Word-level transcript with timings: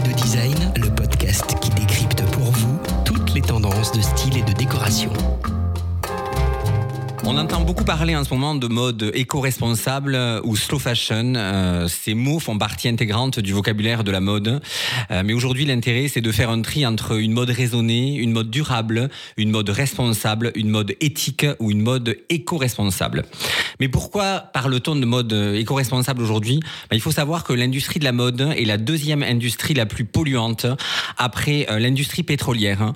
de 0.00 0.12
design, 0.12 0.72
le 0.76 0.90
podcast 0.90 1.58
qui 1.60 1.70
décrypte 1.70 2.22
pour 2.32 2.50
vous 2.50 2.78
toutes 3.04 3.34
les 3.34 3.40
tendances 3.40 3.92
de 3.92 4.00
style 4.00 4.36
et 4.36 4.42
de 4.42 4.52
décoration. 4.52 5.12
On 7.28 7.36
entend 7.38 7.60
beaucoup 7.62 7.82
parler 7.82 8.14
en 8.14 8.22
ce 8.22 8.32
moment 8.32 8.54
de 8.54 8.68
mode 8.68 9.10
éco-responsable 9.12 10.16
ou 10.44 10.54
slow 10.54 10.78
fashion. 10.78 11.32
Euh, 11.34 11.88
ces 11.88 12.14
mots 12.14 12.38
font 12.38 12.56
partie 12.56 12.86
intégrante 12.86 13.40
du 13.40 13.52
vocabulaire 13.52 14.04
de 14.04 14.12
la 14.12 14.20
mode. 14.20 14.60
Euh, 15.10 15.22
mais 15.24 15.32
aujourd'hui, 15.32 15.64
l'intérêt, 15.64 16.06
c'est 16.06 16.20
de 16.20 16.30
faire 16.30 16.50
un 16.50 16.62
tri 16.62 16.86
entre 16.86 17.18
une 17.18 17.32
mode 17.32 17.50
raisonnée, 17.50 18.14
une 18.14 18.30
mode 18.30 18.48
durable, 18.48 19.08
une 19.36 19.50
mode 19.50 19.70
responsable, 19.70 20.52
une 20.54 20.68
mode 20.68 20.94
éthique 21.00 21.44
ou 21.58 21.72
une 21.72 21.80
mode 21.80 22.16
éco-responsable. 22.28 23.24
Mais 23.80 23.88
pourquoi 23.88 24.38
parle-t-on 24.38 24.94
de 24.94 25.04
mode 25.04 25.32
éco-responsable 25.32 26.22
aujourd'hui? 26.22 26.60
Ben, 26.90 26.96
Il 26.96 27.00
faut 27.00 27.10
savoir 27.10 27.42
que 27.42 27.52
l'industrie 27.52 27.98
de 27.98 28.04
la 28.04 28.12
mode 28.12 28.40
est 28.40 28.64
la 28.64 28.78
deuxième 28.78 29.24
industrie 29.24 29.74
la 29.74 29.86
plus 29.86 30.04
polluante 30.04 30.66
après 31.18 31.66
euh, 31.70 31.80
l'industrie 31.80 32.22
pétrolière. 32.22 32.92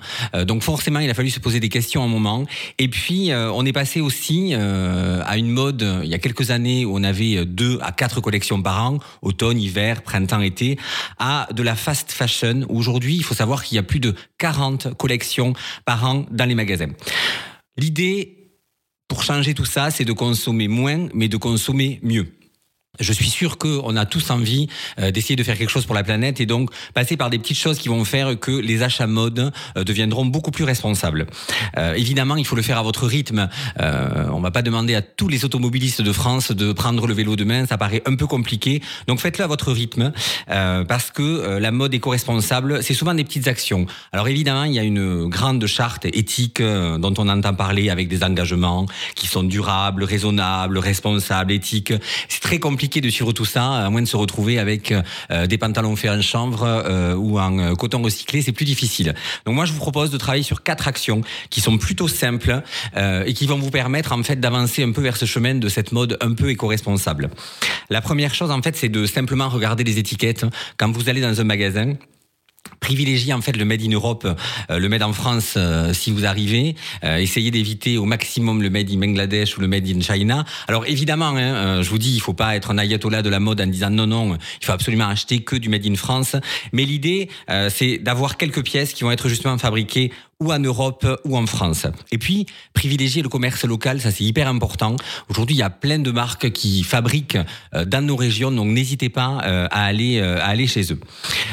donc 0.47 0.63
forcément, 0.63 0.99
il 0.99 1.09
a 1.09 1.13
fallu 1.13 1.29
se 1.29 1.41
poser 1.41 1.59
des 1.59 1.69
questions 1.69 2.01
à 2.01 2.05
un 2.05 2.09
moment. 2.09 2.45
Et 2.79 2.87
puis, 2.87 3.31
on 3.33 3.65
est 3.65 3.73
passé 3.73 3.99
aussi 3.99 4.20
euh, 4.29 5.21
à 5.25 5.37
une 5.37 5.49
mode 5.49 5.85
il 6.03 6.09
y 6.09 6.13
a 6.13 6.19
quelques 6.19 6.51
années 6.51 6.85
où 6.85 6.95
on 6.95 7.03
avait 7.03 7.45
deux 7.45 7.79
à 7.81 7.91
quatre 7.91 8.21
collections 8.21 8.61
par 8.61 8.83
an, 8.83 8.99
automne, 9.21 9.59
hiver, 9.59 10.03
printemps, 10.03 10.41
été, 10.41 10.77
à 11.17 11.47
de 11.53 11.63
la 11.63 11.75
fast 11.75 12.11
fashion. 12.11 12.65
Aujourd'hui, 12.69 13.15
il 13.15 13.23
faut 13.23 13.35
savoir 13.35 13.63
qu'il 13.63 13.75
y 13.75 13.79
a 13.79 13.83
plus 13.83 13.99
de 13.99 14.15
40 14.37 14.95
collections 14.95 15.53
par 15.85 16.05
an 16.05 16.25
dans 16.31 16.45
les 16.45 16.55
magasins. 16.55 16.91
L'idée 17.77 18.37
pour 19.07 19.23
changer 19.23 19.53
tout 19.53 19.65
ça, 19.65 19.91
c'est 19.91 20.05
de 20.05 20.13
consommer 20.13 20.67
moins, 20.67 21.09
mais 21.13 21.27
de 21.27 21.37
consommer 21.37 21.99
mieux. 22.01 22.27
Je 22.99 23.13
suis 23.13 23.29
sûr 23.29 23.57
qu'on 23.57 23.95
a 23.95 24.05
tous 24.05 24.31
envie 24.31 24.67
euh, 24.99 25.11
d'essayer 25.11 25.37
de 25.37 25.43
faire 25.43 25.57
quelque 25.57 25.69
chose 25.69 25.85
pour 25.85 25.95
la 25.95 26.03
planète 26.03 26.41
et 26.41 26.45
donc 26.45 26.71
passer 26.93 27.15
par 27.15 27.29
des 27.29 27.39
petites 27.39 27.57
choses 27.57 27.77
qui 27.77 27.87
vont 27.87 28.03
faire 28.03 28.37
que 28.37 28.51
les 28.51 28.83
achats 28.83 29.07
mode 29.07 29.53
euh, 29.77 29.85
deviendront 29.85 30.25
beaucoup 30.25 30.51
plus 30.51 30.65
responsables. 30.65 31.25
Euh, 31.77 31.93
évidemment, 31.93 32.35
il 32.35 32.45
faut 32.45 32.57
le 32.57 32.61
faire 32.61 32.77
à 32.77 32.83
votre 32.83 33.07
rythme. 33.07 33.47
Euh, 33.79 34.27
on 34.33 34.41
va 34.41 34.51
pas 34.51 34.61
demander 34.61 34.93
à 34.93 35.01
tous 35.01 35.29
les 35.29 35.45
automobilistes 35.45 36.01
de 36.01 36.11
France 36.11 36.51
de 36.51 36.73
prendre 36.73 37.07
le 37.07 37.13
vélo 37.13 37.37
demain, 37.37 37.65
ça 37.65 37.77
paraît 37.77 38.03
un 38.05 38.15
peu 38.15 38.27
compliqué. 38.27 38.81
Donc 39.07 39.21
faites-le 39.21 39.45
à 39.45 39.47
votre 39.47 39.71
rythme 39.71 40.11
parce 40.47 41.11
que 41.11 41.57
la 41.57 41.71
mode 41.71 41.93
éco-responsable, 41.93 42.83
c'est 42.83 42.93
souvent 42.93 43.13
des 43.13 43.23
petites 43.23 43.47
actions. 43.47 43.85
Alors 44.11 44.27
évidemment, 44.27 44.65
il 44.65 44.73
y 44.73 44.79
a 44.79 44.83
une 44.83 45.27
grande 45.27 45.65
charte 45.65 46.05
éthique 46.05 46.61
dont 46.61 47.13
on 47.17 47.29
entend 47.29 47.53
parler 47.53 47.89
avec 47.89 48.07
des 48.07 48.23
engagements 48.23 48.85
qui 49.15 49.27
sont 49.27 49.43
durables, 49.43 50.03
raisonnables, 50.03 50.77
responsables, 50.77 51.51
éthiques. 51.51 51.93
C'est 52.27 52.41
très 52.41 52.59
compliqué 52.59 52.80
compliqué 52.81 52.99
de 52.99 53.11
suivre 53.11 53.31
tout 53.31 53.45
ça, 53.45 53.85
à 53.85 53.89
moins 53.91 54.01
de 54.01 54.07
se 54.07 54.17
retrouver 54.17 54.57
avec 54.57 54.91
euh, 55.29 55.45
des 55.45 55.59
pantalons 55.59 55.95
faits 55.95 56.09
en 56.09 56.21
chanvre 56.23 56.63
euh, 56.63 57.13
ou 57.13 57.37
en 57.37 57.59
euh, 57.59 57.75
coton 57.75 58.01
recyclé, 58.01 58.41
c'est 58.41 58.53
plus 58.53 58.65
difficile. 58.65 59.13
Donc 59.45 59.53
moi, 59.53 59.65
je 59.65 59.73
vous 59.73 59.77
propose 59.77 60.09
de 60.09 60.17
travailler 60.17 60.41
sur 60.41 60.63
quatre 60.63 60.87
actions 60.87 61.21
qui 61.51 61.61
sont 61.61 61.77
plutôt 61.77 62.07
simples 62.07 62.63
et 62.97 63.33
qui 63.33 63.45
vont 63.45 63.59
vous 63.59 63.69
permettre 63.69 64.13
en 64.13 64.23
fait 64.23 64.39
d'avancer 64.39 64.81
un 64.81 64.93
peu 64.93 65.01
vers 65.01 65.15
ce 65.15 65.25
chemin 65.25 65.53
de 65.53 65.69
cette 65.69 65.91
mode 65.91 66.17
un 66.21 66.33
peu 66.33 66.49
éco-responsable. 66.49 67.29
La 67.91 68.01
première 68.01 68.33
chose, 68.33 68.49
en 68.49 68.63
fait, 68.63 68.75
c'est 68.75 68.89
de 68.89 69.05
simplement 69.05 69.47
regarder 69.47 69.83
les 69.83 69.99
étiquettes 69.99 70.45
quand 70.77 70.91
vous 70.91 71.07
allez 71.07 71.21
dans 71.21 71.39
un 71.39 71.43
magasin 71.43 71.93
privilégiez 72.81 73.31
en 73.31 73.41
fait 73.41 73.55
le 73.55 73.63
made 73.63 73.81
in 73.83 73.91
Europe, 73.91 74.27
euh, 74.69 74.79
le 74.79 74.89
made 74.89 75.03
en 75.03 75.13
France 75.13 75.53
euh, 75.55 75.93
si 75.93 76.11
vous 76.11 76.25
arrivez. 76.25 76.75
Euh, 77.05 77.17
essayez 77.17 77.51
d'éviter 77.51 77.97
au 77.97 78.03
maximum 78.03 78.61
le 78.61 78.69
made 78.69 78.91
in 78.91 78.97
Bangladesh 78.97 79.57
ou 79.57 79.61
le 79.61 79.67
made 79.67 79.87
in 79.87 80.01
China. 80.01 80.43
Alors 80.67 80.85
évidemment, 80.87 81.33
hein, 81.37 81.81
je 81.81 81.89
vous 81.89 81.99
dis, 81.99 82.13
il 82.13 82.19
faut 82.19 82.33
pas 82.33 82.55
être 82.55 82.71
un 82.71 82.77
ayatollah 82.77 83.21
de 83.21 83.29
la 83.29 83.39
mode 83.39 83.61
en 83.61 83.67
disant 83.67 83.91
non 83.91 84.07
non, 84.07 84.37
il 84.59 84.65
faut 84.65 84.73
absolument 84.73 85.07
acheter 85.07 85.39
que 85.43 85.55
du 85.55 85.69
made 85.69 85.85
in 85.85 85.95
France. 85.95 86.35
Mais 86.73 86.83
l'idée, 86.83 87.29
c'est 87.69 87.99
d'avoir 87.99 88.37
quelques 88.37 88.63
pièces 88.63 88.93
qui 88.93 89.03
vont 89.03 89.11
être 89.11 89.29
justement 89.29 89.57
fabriquées 89.57 90.11
ou 90.41 90.51
en 90.51 90.59
Europe 90.59 91.07
ou 91.23 91.37
en 91.37 91.45
France. 91.45 91.85
Et 92.11 92.17
puis, 92.17 92.47
privilégier 92.73 93.21
le 93.21 93.29
commerce 93.29 93.63
local, 93.63 94.01
ça 94.01 94.11
c'est 94.11 94.23
hyper 94.23 94.47
important. 94.47 94.95
Aujourd'hui, 95.29 95.55
il 95.55 95.59
y 95.59 95.63
a 95.63 95.69
plein 95.69 95.99
de 95.99 96.11
marques 96.11 96.49
qui 96.51 96.83
fabriquent 96.83 97.37
euh, 97.75 97.85
dans 97.85 98.03
nos 98.03 98.15
régions, 98.15 98.51
donc 98.51 98.67
n'hésitez 98.67 99.09
pas 99.09 99.41
euh, 99.45 99.67
à 99.69 99.85
aller 99.85 100.19
euh, 100.19 100.41
à 100.41 100.45
aller 100.45 100.65
chez 100.65 100.91
eux. 100.91 100.99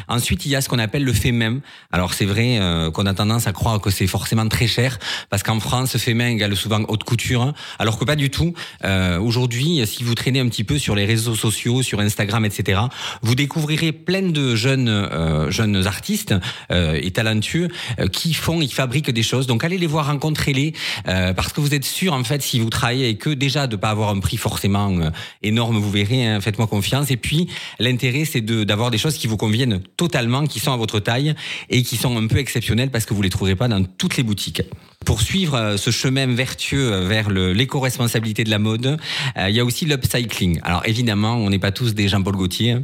Ensuite, 0.09 0.47
il 0.47 0.53
y 0.53 0.57
a 0.57 0.63
ce 0.63 0.71
qu'on 0.71 0.79
appelle 0.79 1.05
le 1.05 1.13
fait 1.13 1.33
même. 1.33 1.61
Alors 1.93 2.15
c'est 2.15 2.25
vrai 2.25 2.59
qu'on 2.95 3.05
a 3.05 3.13
tendance 3.13 3.47
à 3.47 3.53
croire 3.53 3.79
que 3.81 3.91
c'est 3.91 4.07
forcément 4.07 4.49
très 4.49 4.67
cher, 4.67 4.99
parce 5.29 5.43
qu'en 5.43 5.61
France, 5.61 5.97
fait 5.99 6.15
même 6.15 6.33
égale 6.33 6.57
souvent 6.57 6.83
haute 6.89 7.05
couture, 7.05 7.53
alors 7.79 7.99
que 7.99 8.07
pas 8.07 8.17
du 8.17 8.31
tout. 8.31 8.55
Aujourd'hui, 9.21 9.83
si 9.87 10.03
vous 10.03 10.15
traînez 10.15 10.41
un 10.41 10.49
petit 10.49 10.65
peu 10.65 10.79
sur 10.79 10.95
les 10.95 11.05
réseaux 11.05 11.35
sociaux, 11.35 11.83
sur 11.83 12.01
Instagram, 12.01 12.47
etc., 12.47 12.81
vous 13.23 13.35
découvrirez 13.35 13.93
plein 13.93 14.23
de 14.23 14.55
jeunes 14.55 15.51
jeunes 15.51 15.87
artistes 15.87 16.35
et 16.71 17.11
talentueux 17.11 17.69
qui 18.13 18.33
font 18.33 18.61
fabriquent 18.79 19.11
des 19.11 19.25
choses. 19.25 19.49
Donc 19.49 19.65
allez 19.65 19.77
les 19.77 19.89
voir, 19.89 20.07
rencontrez-les, 20.07 20.73
euh, 21.09 21.35
parce 21.35 21.53
que 21.53 21.61
vous 21.61 21.75
êtes 21.75 21.85
sûr 21.85 22.13
en 22.13 22.23
fait 22.23 22.43
si 22.43 22.61
vous 22.61 22.71
travaillez 22.71 23.07
avec 23.07 23.27
eux 23.27 23.35
déjà 23.35 23.67
de 23.67 23.75
pas 23.75 23.91
avoir 23.91 24.11
un 24.11 24.21
prix 24.21 24.37
forcément 24.37 24.91
euh, 25.01 25.11
énorme, 25.43 25.79
vous 25.79 25.91
verrez. 25.91 26.25
Hein, 26.25 26.41
Faites-moi 26.41 26.69
confiance. 26.69 27.11
Et 27.11 27.17
puis 27.17 27.49
l'intérêt 27.81 28.25
c'est 28.25 28.41
d'avoir 28.41 28.93
des 28.93 28.99
choses 28.99 29.17
qui 29.19 29.27
vous 29.27 29.37
conviennent 29.37 29.81
totalement, 29.97 30.47
qui 30.47 30.61
sont 30.61 30.73
à 30.73 30.77
votre 30.77 31.01
taille 31.01 31.35
et 31.71 31.83
qui 31.83 31.97
sont 31.97 32.17
un 32.17 32.29
peu 32.29 32.39
exceptionnelles 32.39 32.91
parce 32.91 33.05
que 33.05 33.15
vous 33.15 33.23
les 33.23 33.31
trouverez 33.31 33.57
pas 33.57 33.67
dans 33.67 33.83
toutes 33.83 34.17
les 34.17 34.23
boutiques. 34.23 34.63
Pour 35.05 35.23
suivre 35.23 35.57
euh, 35.57 35.77
ce 35.77 35.91
chemin 35.91 36.29
vertueux 36.29 37.01
vers 37.01 37.31
l'éco-responsabilité 37.31 38.45
de 38.45 38.51
la 38.51 38.61
mode, 38.61 38.97
il 39.37 39.55
y 39.55 39.61
a 39.61 39.65
aussi 39.65 39.87
l'upcycling. 39.87 40.61
Alors 40.63 40.83
évidemment, 40.87 41.35
on 41.35 41.51
n'est 41.51 41.59
pas 41.59 41.73
tous 41.73 41.95
des 41.95 42.07
Jean-Paul 42.07 42.37
Gaultier. 42.37 42.77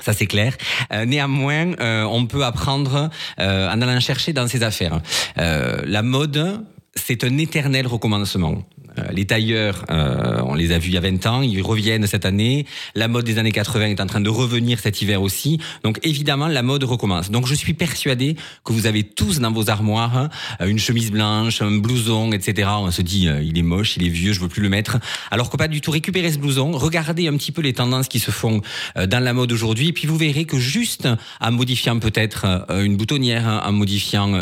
Ça 0.00 0.12
c'est 0.12 0.26
clair. 0.26 0.56
Euh, 0.92 1.04
néanmoins, 1.04 1.72
euh, 1.80 2.04
on 2.04 2.26
peut 2.26 2.44
apprendre 2.44 3.10
euh, 3.38 3.68
en 3.68 3.80
allant 3.82 4.00
chercher 4.00 4.32
dans 4.32 4.46
ses 4.46 4.62
affaires. 4.62 5.00
la 5.36 6.02
mode, 6.02 6.64
c'est 6.94 7.24
un 7.24 7.38
éternel 7.38 7.86
recommencement. 7.86 8.62
Euh, 8.98 9.02
les 9.12 9.24
tailleurs, 9.24 9.84
euh, 9.90 10.40
on 10.44 10.54
les 10.54 10.72
a 10.72 10.78
vus 10.78 10.88
il 10.88 10.94
y 10.94 10.96
a 10.96 11.00
20 11.00 11.26
ans, 11.26 11.42
ils 11.42 11.62
reviennent 11.62 12.06
cette 12.06 12.24
année. 12.24 12.66
La 12.94 13.08
mode 13.08 13.24
des 13.24 13.38
années 13.38 13.52
80 13.52 13.86
est 13.86 14.00
en 14.00 14.06
train 14.06 14.20
de 14.20 14.28
revenir 14.28 14.78
cet 14.78 15.02
hiver 15.02 15.22
aussi. 15.22 15.58
Donc 15.82 15.98
évidemment, 16.02 16.48
la 16.48 16.62
mode 16.62 16.84
recommence. 16.84 17.30
Donc 17.30 17.46
je 17.46 17.54
suis 17.54 17.74
persuadé 17.74 18.36
que 18.64 18.72
vous 18.72 18.86
avez 18.86 19.02
tous 19.02 19.40
dans 19.40 19.52
vos 19.52 19.70
armoires 19.70 20.28
euh, 20.60 20.66
une 20.66 20.78
chemise 20.78 21.10
blanche, 21.10 21.62
un 21.62 21.78
blouson, 21.78 22.32
etc. 22.32 22.68
On 22.78 22.90
se 22.90 23.02
dit, 23.02 23.28
il 23.42 23.58
est 23.58 23.62
moche, 23.62 23.96
il 23.96 24.06
est 24.06 24.10
vieux, 24.10 24.32
je 24.32 24.40
veux 24.40 24.48
plus 24.48 24.62
le 24.62 24.68
mettre. 24.68 24.98
Alors 25.30 25.50
que 25.50 25.56
pas 25.56 25.68
du 25.68 25.80
tout. 25.80 25.90
Récupérez 25.90 26.32
ce 26.32 26.38
blouson, 26.38 26.72
regardez 26.72 27.28
un 27.28 27.36
petit 27.36 27.52
peu 27.52 27.62
les 27.62 27.72
tendances 27.72 28.08
qui 28.08 28.18
se 28.18 28.30
font 28.30 28.60
dans 28.96 29.22
la 29.22 29.32
mode 29.32 29.52
aujourd'hui, 29.52 29.88
et 29.88 29.92
puis 29.92 30.06
vous 30.06 30.16
verrez 30.16 30.44
que 30.44 30.58
juste 30.58 31.08
en 31.40 31.52
modifiant 31.52 31.98
peut-être 31.98 32.66
une 32.70 32.96
boutonnière, 32.96 33.62
en 33.64 33.72
modifiant 33.72 34.32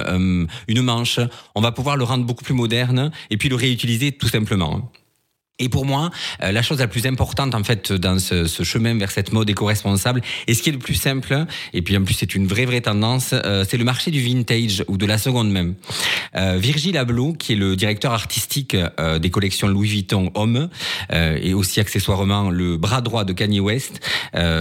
une 0.69 0.83
manche, 0.83 1.21
on 1.55 1.61
va 1.61 1.73
pouvoir 1.73 1.97
le 1.97 2.05
rendre 2.05 2.25
beaucoup 2.25 2.45
plus 2.45 2.55
moderne 2.55 3.11
et 3.31 3.37
puis 3.37 3.49
le 3.49 3.57
réutiliser 3.57 4.13
tout 4.13 4.29
simplement 4.29 4.44
simplement. 4.45 4.93
Et 5.61 5.69
pour 5.69 5.87
moi, 5.87 6.11
euh, 6.43 6.51
la 6.51 6.63
chose 6.63 6.81
la 6.81 6.89
plus 6.89 7.07
importante 7.07 7.55
en 7.55 7.63
fait 7.63 7.93
dans 7.93 8.19
ce, 8.19 8.47
ce 8.47 8.65
chemin 8.65 8.99
vers 8.99 9.13
cette 9.13 9.33
mode 9.33 9.49
éco-responsable, 9.49 10.21
et 10.49 10.55
ce 10.55 10.63
qui 10.63 10.71
est 10.71 10.73
le 10.73 10.81
plus 10.81 10.97
simple, 10.97 11.47
et 11.73 11.81
puis 11.81 11.97
en 11.97 12.03
plus 12.03 12.15
c'est 12.15 12.35
une 12.35 12.49
vraie 12.49 12.65
vraie 12.65 12.81
tendance, 12.81 13.31
euh, 13.33 13.65
c'est 13.69 13.77
le 13.77 13.85
marché 13.85 14.11
du 14.11 14.21
vintage 14.21 14.85
ou 14.89 14.97
de 14.97 15.07
la 15.07 15.17
seconde 15.17 15.51
même. 15.51 15.77
Euh, 16.37 16.57
Virgil 16.59 16.97
Abloh, 16.97 17.33
qui 17.33 17.53
est 17.53 17.57
le 17.57 17.77
directeur 17.77 18.13
artistique 18.13 18.77
euh, 18.99 19.19
des 19.19 19.31
collections 19.31 19.69
Louis 19.69 19.89
Vuitton 19.89 20.31
Homme, 20.35 20.69
et 21.13 21.55
aussi 21.55 21.81
accessoirement 21.81 22.51
le 22.51 22.77
bras 22.77 23.01
droit 23.01 23.25
de 23.25 23.33
Kanye 23.33 23.61
West, 23.61 24.01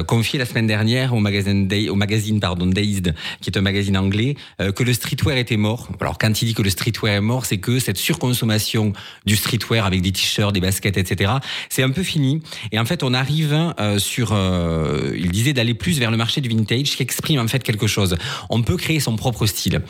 confié 0.08 0.40
la 0.40 0.46
semaine 0.46 0.68
dernière 0.68 1.14
au 1.14 1.20
magazine, 1.20 1.68
Day, 1.68 1.90
au 1.90 1.96
magazine 1.96 2.40
pardon, 2.40 2.70
qui 2.72 3.50
est 3.50 3.58
un 3.58 3.62
magazine 3.62 3.98
anglais, 3.98 4.36
que 4.60 4.84
le 4.84 4.94
streetwear 4.94 5.38
était 5.38 5.58
mort. 5.58 5.90
Alors 6.00 6.18
quand 6.18 6.42
il 6.42 6.46
dit 6.46 6.54
que 6.54 6.62
le 6.62 6.70
streetwear 6.70 7.16
est 7.16 7.22
mort, 7.22 7.46
c'est 7.46 7.58
que 7.58 7.80
cette 7.80 7.98
surconsommation 7.98 8.94
du 9.26 9.36
streetwear 9.36 9.86
avec 9.86 10.02
des 10.02 10.12
t-shirts, 10.12 10.54
des 10.54 10.62
baskets 10.62 10.98
etc. 10.98 11.34
C'est 11.70 11.84
un 11.84 11.90
peu 11.90 12.04
fini. 12.04 12.42
Et 12.72 12.80
en 12.80 12.86
fait, 12.86 13.04
on 13.04 13.14
arrive 13.14 13.74
euh, 13.80 14.00
sur, 14.00 14.32
euh, 14.34 15.14
il 15.16 15.32
disait 15.32 15.54
d'aller 15.54 15.74
plus 15.74 16.00
vers 16.00 16.12
le 16.12 16.18
marché 16.18 16.42
du 16.42 16.50
vintage 16.50 16.96
qui 16.96 17.04
exprime 17.04 17.40
en 17.40 17.48
fait 17.48 17.64
quelque 17.64 17.88
chose. 17.88 18.16
On 18.50 18.62
peut 18.62 18.78
créer 18.78 19.00
son 19.00 19.16
propre 19.16 19.46
style. 19.46 19.82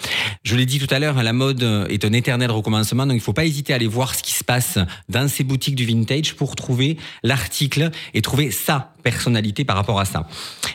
Je 0.43 0.55
l'ai 0.55 0.65
dit 0.65 0.79
tout 0.79 0.93
à 0.93 0.99
l'heure, 0.99 1.21
la 1.21 1.33
mode 1.33 1.63
est 1.89 2.05
un 2.05 2.13
éternel 2.13 2.51
recommencement, 2.51 3.05
donc 3.05 3.15
il 3.15 3.21
faut 3.21 3.33
pas 3.33 3.45
hésiter 3.45 3.73
à 3.73 3.75
aller 3.77 3.87
voir 3.87 4.15
ce 4.15 4.23
qui 4.23 4.33
se 4.33 4.43
passe 4.43 4.77
dans 5.09 5.27
ces 5.27 5.43
boutiques 5.43 5.75
du 5.75 5.85
vintage 5.85 6.35
pour 6.35 6.55
trouver 6.55 6.97
l'article 7.23 7.91
et 8.13 8.21
trouver 8.21 8.51
sa 8.51 8.91
personnalité 9.03 9.65
par 9.65 9.75
rapport 9.75 9.99
à 9.99 10.05
ça. 10.05 10.27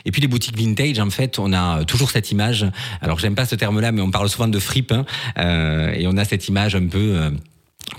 Et 0.05 0.11
puis 0.11 0.21
les 0.21 0.27
boutiques 0.27 0.57
vintage, 0.57 0.99
en 0.99 1.09
fait, 1.09 1.39
on 1.39 1.53
a 1.53 1.83
toujours 1.85 2.11
cette 2.11 2.31
image. 2.31 2.65
Alors 3.01 3.19
j'aime 3.19 3.35
pas 3.35 3.45
ce 3.45 3.55
terme-là, 3.55 3.91
mais 3.91 4.01
on 4.01 4.11
parle 4.11 4.29
souvent 4.29 4.47
de 4.47 4.59
fripe, 4.59 4.91
hein, 4.91 5.05
euh, 5.37 5.91
et 5.93 6.07
on 6.07 6.17
a 6.17 6.25
cette 6.25 6.47
image 6.47 6.75
un 6.75 6.87
peu 6.87 7.31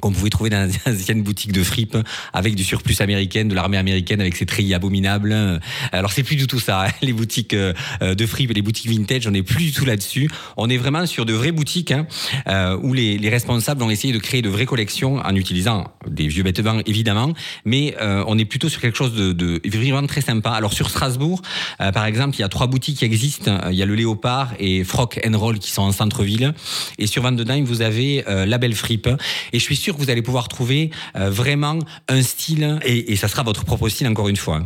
qu'on 0.01 0.13
pouvait 0.13 0.31
trouver 0.31 0.51
dans 0.51 0.69
les 0.69 0.79
anciennes 0.93 1.23
boutiques 1.23 1.53
de 1.53 1.63
fripe 1.63 1.97
avec 2.33 2.55
du 2.55 2.65
surplus 2.65 3.01
américain, 3.01 3.45
de 3.45 3.55
l'armée 3.55 3.79
américaine 3.79 4.21
avec 4.21 4.37
ses 4.37 4.47
treillis 4.47 4.75
abominables. 4.75 5.61
Alors 5.93 6.13
c'est 6.13 6.23
plus 6.23 6.37
du 6.37 6.47
tout 6.47 6.61
ça, 6.61 6.87
hein. 6.87 6.91
les 7.03 7.13
boutiques 7.13 7.55
euh, 7.55 7.73
de 8.01 8.27
fripe 8.27 8.51
et 8.51 8.55
les 8.55 8.63
boutiques 8.63 8.89
vintage, 8.89 9.27
on 9.27 9.31
n'est 9.31 9.43
plus 9.43 9.65
du 9.65 9.73
tout 9.73 9.85
là-dessus. 9.85 10.31
On 10.57 10.69
est 10.69 10.77
vraiment 10.77 11.07
sur 11.07 11.27
de 11.27 11.33
vraies 11.33 11.53
boutiques 11.53 11.93
hein, 11.93 12.07
euh, 12.49 12.79
où 12.83 12.93
les, 12.93 13.19
les, 13.19 13.29
responsables 13.29 13.83
ont 13.83 13.91
essayé 13.91 14.13
de 14.13 14.19
créer 14.19 14.43
de 14.43 14.49
vraies 14.49 14.67
collections 14.67 15.17
en 15.17 15.35
utilisant 15.35 15.93
des 16.07 16.27
vieux 16.29 16.43
vêtements 16.43 16.81
évidemment, 16.87 17.33
mais 17.65 17.95
euh, 18.01 18.25
on 18.27 18.39
est 18.39 18.45
plutôt 18.45 18.69
sur 18.69 18.81
quelque 18.81 18.97
chose 18.97 19.15
de, 19.15 19.33
de, 19.33 19.61
vraiment 19.67 20.07
très 20.07 20.21
sympa. 20.21 20.51
Alors 20.51 20.73
sur 20.73 20.91
Strasbourg, 20.91 21.43
euh, 21.81 21.93
par 21.93 22.05
exemple, 22.05 22.37
il 22.37 22.41
y 22.41 22.45
a 22.45 22.49
trois 22.49 22.67
boutiques 22.67 22.99
qui 22.99 23.05
existent. 23.05 23.59
Il 23.71 23.77
y 23.77 23.83
a 23.83 23.87
le 23.87 23.95
Léopard 23.95 24.53
et 24.59 24.85
Frock 24.85 25.21
Roll 25.33 25.59
qui 25.59 25.71
sont 25.71 25.83
en 25.83 25.93
centre-ville. 25.93 26.55
Et 26.99 27.07
sur 27.07 27.23
Van 27.23 27.35
vous 27.63 27.83
avez 27.83 28.25
la 28.27 28.59
Belle 28.59 28.75
Fripe. 28.75 29.09
Et 29.53 29.59
je 29.59 29.65
suis 29.65 29.77
sûr 29.81 29.97
que 29.97 30.01
vous 30.01 30.11
allez 30.11 30.23
pouvoir 30.23 30.49
trouver 30.49 30.91
euh, 31.17 31.31
vraiment 31.31 31.79
un 32.09 32.23
style, 32.23 32.79
et, 32.85 33.13
et 33.13 33.17
ça 33.17 33.29
sera 33.29 33.43
votre 33.43 33.65
propre 33.65 33.89
style 33.89 34.07
encore 34.07 34.29
une 34.29 34.37
fois. 34.37 34.65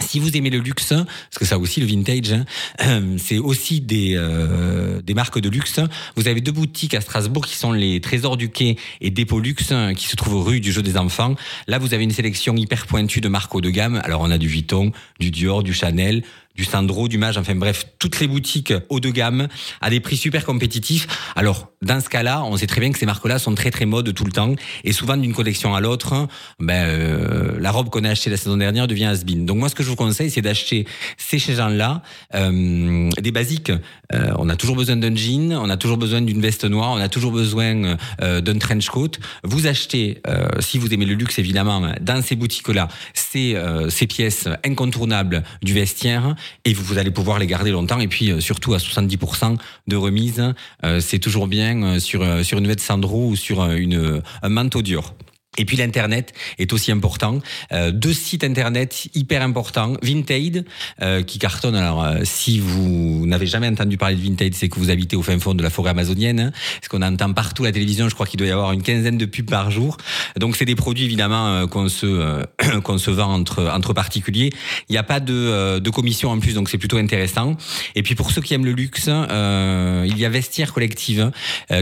Si 0.00 0.20
vous 0.20 0.36
aimez 0.36 0.50
le 0.50 0.58
luxe, 0.58 0.88
parce 0.88 1.38
que 1.38 1.44
ça 1.44 1.58
aussi 1.58 1.80
le 1.80 1.86
vintage, 1.86 2.32
hein, 2.78 3.02
c'est 3.18 3.38
aussi 3.38 3.80
des, 3.80 4.14
euh, 4.16 5.02
des 5.02 5.14
marques 5.14 5.40
de 5.40 5.48
luxe. 5.48 5.80
Vous 6.16 6.28
avez 6.28 6.40
deux 6.40 6.52
boutiques 6.52 6.94
à 6.94 7.00
Strasbourg 7.00 7.44
qui 7.44 7.56
sont 7.56 7.72
les 7.72 8.00
Trésors 8.00 8.36
du 8.36 8.48
Quai 8.48 8.76
et 9.00 9.10
Dépôt 9.10 9.40
Luxe, 9.40 9.72
qui 9.96 10.06
se 10.06 10.16
trouvent 10.16 10.46
rue 10.46 10.60
du 10.60 10.72
Jeu 10.72 10.82
des 10.82 10.96
Enfants. 10.96 11.34
Là, 11.66 11.78
vous 11.78 11.94
avez 11.94 12.04
une 12.04 12.12
sélection 12.12 12.54
hyper 12.54 12.86
pointue 12.86 13.20
de 13.20 13.28
marques 13.28 13.54
haut 13.54 13.60
de 13.60 13.70
gamme. 13.70 14.00
Alors, 14.04 14.20
on 14.20 14.30
a 14.30 14.38
du 14.38 14.46
Vuitton, 14.46 14.92
du 15.18 15.30
Dior, 15.30 15.62
du 15.62 15.74
Chanel, 15.74 16.22
du 16.58 16.64
Sandro, 16.64 17.06
du 17.06 17.18
Mage, 17.18 17.38
enfin 17.38 17.54
bref, 17.54 17.86
toutes 18.00 18.18
les 18.18 18.26
boutiques 18.26 18.74
haut 18.88 18.98
de 18.98 19.10
gamme 19.10 19.46
à 19.80 19.90
des 19.90 20.00
prix 20.00 20.16
super 20.16 20.44
compétitifs. 20.44 21.06
Alors, 21.36 21.68
dans 21.82 22.00
ce 22.00 22.08
cas-là, 22.08 22.42
on 22.44 22.56
sait 22.56 22.66
très 22.66 22.80
bien 22.80 22.90
que 22.90 22.98
ces 22.98 23.06
marques-là 23.06 23.38
sont 23.38 23.54
très 23.54 23.70
très 23.70 23.86
mode 23.86 24.12
tout 24.12 24.24
le 24.24 24.32
temps 24.32 24.56
et 24.82 24.92
souvent 24.92 25.16
d'une 25.16 25.32
collection 25.32 25.76
à 25.76 25.80
l'autre, 25.80 26.26
ben 26.58 26.84
euh, 26.88 27.56
la 27.60 27.70
robe 27.70 27.90
qu'on 27.90 28.02
a 28.02 28.10
achetée 28.10 28.28
la 28.28 28.36
saison 28.36 28.56
dernière 28.56 28.88
devient 28.88 29.04
has 29.04 29.22
-been. 29.24 29.44
Donc 29.44 29.58
moi, 29.58 29.68
ce 29.68 29.76
que 29.76 29.84
je 29.84 29.88
vous 29.88 29.96
conseille, 29.96 30.30
c'est 30.30 30.42
d'acheter 30.42 30.84
ces 31.16 31.38
gens-là 31.38 32.02
euh, 32.34 33.08
des 33.20 33.30
basiques. 33.30 33.70
Euh, 34.12 34.32
on 34.38 34.48
a 34.48 34.56
toujours 34.56 34.74
besoin 34.74 34.96
d'un 34.96 35.14
jean, 35.14 35.52
on 35.52 35.70
a 35.70 35.76
toujours 35.76 35.98
besoin 35.98 36.22
d'une 36.22 36.40
veste 36.40 36.64
noire, 36.64 36.90
on 36.90 37.00
a 37.00 37.08
toujours 37.08 37.30
besoin 37.30 37.96
euh, 38.20 38.40
d'un 38.40 38.58
trench 38.58 38.88
coat. 38.88 39.12
Vous 39.44 39.68
achetez, 39.68 40.20
euh, 40.26 40.48
si 40.58 40.78
vous 40.78 40.92
aimez 40.92 41.06
le 41.06 41.14
luxe 41.14 41.38
évidemment, 41.38 41.92
dans 42.00 42.20
ces 42.20 42.34
boutiques-là, 42.34 42.88
ces, 43.14 43.56
ces 43.90 44.06
pièces 44.08 44.48
incontournables 44.64 45.44
du 45.62 45.72
vestiaire 45.74 46.34
et 46.64 46.72
vous, 46.72 46.98
allez 46.98 47.10
pouvoir 47.10 47.38
les 47.38 47.46
garder 47.46 47.70
longtemps. 47.70 48.00
Et 48.00 48.08
puis 48.08 48.30
euh, 48.30 48.40
surtout 48.40 48.74
à 48.74 48.78
70% 48.78 49.56
de 49.86 49.96
remise, 49.96 50.54
euh, 50.84 51.00
c'est 51.00 51.18
toujours 51.18 51.46
bien 51.46 51.82
euh, 51.82 51.98
sur, 52.00 52.44
sur 52.44 52.58
une 52.58 52.66
veste 52.66 52.80
Sandro 52.80 53.28
ou 53.28 53.36
sur 53.36 53.64
une, 53.64 54.22
un 54.42 54.48
manteau 54.48 54.82
dur. 54.82 55.14
Et 55.58 55.64
puis 55.64 55.76
l'internet 55.76 56.32
est 56.58 56.72
aussi 56.72 56.90
important. 56.92 57.40
Euh, 57.72 57.90
deux 57.90 58.14
sites 58.14 58.44
internet 58.44 59.08
hyper 59.14 59.42
importants. 59.42 59.94
Vinted 60.02 60.64
euh, 61.02 61.22
qui 61.22 61.38
cartonne. 61.38 61.74
Alors 61.74 62.04
euh, 62.04 62.20
si 62.24 62.60
vous 62.60 63.26
n'avez 63.26 63.46
jamais 63.46 63.68
entendu 63.68 63.98
parler 63.98 64.16
de 64.16 64.22
Vinted, 64.22 64.54
c'est 64.54 64.68
que 64.68 64.78
vous 64.78 64.90
habitez 64.90 65.16
au 65.16 65.22
fin 65.22 65.38
fond 65.38 65.54
de 65.54 65.62
la 65.62 65.70
forêt 65.70 65.90
amazonienne. 65.90 66.40
Hein, 66.40 66.52
parce 66.80 66.88
qu'on 66.88 67.02
entend 67.02 67.32
partout 67.32 67.64
la 67.64 67.72
télévision. 67.72 68.08
Je 68.08 68.14
crois 68.14 68.26
qu'il 68.26 68.38
doit 68.38 68.46
y 68.46 68.50
avoir 68.50 68.72
une 68.72 68.82
quinzaine 68.82 69.18
de 69.18 69.26
pubs 69.26 69.50
par 69.50 69.70
jour. 69.70 69.96
Donc 70.38 70.56
c'est 70.56 70.64
des 70.64 70.76
produits 70.76 71.04
évidemment 71.04 71.48
euh, 71.48 71.66
qu'on 71.66 71.88
se 71.88 72.06
euh, 72.06 72.44
qu'on 72.84 72.98
se 72.98 73.10
vend 73.10 73.32
entre 73.32 73.68
entre 73.68 73.92
particuliers. 73.92 74.50
Il 74.88 74.92
n'y 74.92 74.98
a 74.98 75.02
pas 75.02 75.20
de, 75.20 75.78
de 75.78 75.90
commission 75.90 76.30
en 76.30 76.38
plus, 76.38 76.54
donc 76.54 76.68
c'est 76.68 76.78
plutôt 76.78 76.98
intéressant. 76.98 77.56
Et 77.94 78.02
puis 78.02 78.14
pour 78.14 78.30
ceux 78.30 78.40
qui 78.40 78.54
aiment 78.54 78.64
le 78.64 78.72
luxe, 78.72 79.08
il 79.08 80.18
y 80.18 80.24
a 80.24 80.28
Vestiaire 80.28 80.72
Collective 80.72 81.30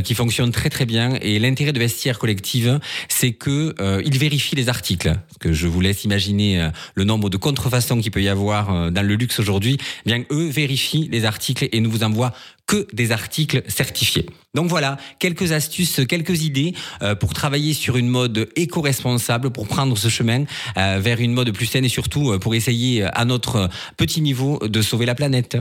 qui 0.04 0.14
fonctionne 0.14 0.50
très 0.50 0.70
très 0.70 0.86
bien. 0.86 1.18
Et 1.20 1.38
l'intérêt 1.38 1.72
de 1.72 1.78
Vestiaire 1.78 2.18
Collective, 2.18 2.80
c'est 3.08 3.32
que 3.32 3.65
euh, 3.80 4.02
il 4.04 4.18
vérifie 4.18 4.54
les 4.54 4.68
articles. 4.68 5.14
Que 5.40 5.52
je 5.52 5.66
vous 5.66 5.80
laisse 5.80 6.04
imaginer 6.04 6.60
euh, 6.60 6.70
le 6.94 7.04
nombre 7.04 7.30
de 7.30 7.36
contrefaçons 7.36 8.00
qu'il 8.00 8.10
peut 8.10 8.22
y 8.22 8.28
avoir 8.28 8.72
euh, 8.74 8.90
dans 8.90 9.06
le 9.06 9.14
luxe 9.14 9.38
aujourd'hui. 9.38 9.78
Bien, 10.04 10.22
eux 10.30 10.48
vérifient 10.48 11.08
les 11.10 11.24
articles 11.24 11.68
et 11.70 11.80
ne 11.80 11.88
vous 11.88 12.02
envoient 12.02 12.32
que 12.66 12.86
des 12.92 13.12
articles 13.12 13.62
certifiés. 13.68 14.26
Donc 14.54 14.68
voilà, 14.68 14.96
quelques 15.18 15.52
astuces, 15.52 16.00
quelques 16.08 16.42
idées 16.42 16.74
pour 17.20 17.32
travailler 17.32 17.74
sur 17.74 17.96
une 17.96 18.08
mode 18.08 18.48
éco-responsable, 18.56 19.50
pour 19.50 19.68
prendre 19.68 19.96
ce 19.96 20.08
chemin 20.08 20.46
vers 20.74 21.20
une 21.20 21.32
mode 21.32 21.52
plus 21.52 21.66
saine 21.66 21.84
et 21.84 21.88
surtout 21.88 22.36
pour 22.40 22.56
essayer 22.56 23.04
à 23.04 23.24
notre 23.24 23.70
petit 23.96 24.20
niveau 24.20 24.58
de 24.66 24.82
sauver 24.82 25.06
la 25.06 25.14
planète. 25.14 25.56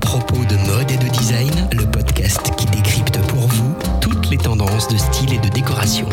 Propos 0.00 0.44
de 0.44 0.56
mode 0.66 0.90
et 0.90 0.96
de 0.96 1.08
design, 1.10 1.68
le 1.72 1.88
podcast 1.88 2.40
qui 2.58 2.66
décrypte 2.66 3.18
pour 3.28 3.46
vous 3.46 3.74
toutes 4.00 4.28
les 4.30 4.36
tendances 4.36 4.88
de 4.88 4.96
style 4.96 5.32
et 5.32 5.38
de 5.38 5.48
décoration. 5.48 6.08